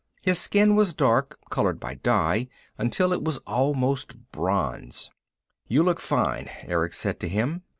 His 0.23 0.39
skin 0.41 0.75
was 0.75 0.95
dark, 0.95 1.37
colored 1.51 1.79
by 1.79 1.93
dye 1.93 2.47
until 2.75 3.13
it 3.13 3.21
was 3.21 3.37
almost 3.45 4.31
bronze. 4.31 5.11
"You 5.67 5.83
look 5.83 5.99
fine," 5.99 6.49
Erick 6.63 6.93
said 6.93 7.19
to 7.19 7.27
him. 7.29 7.61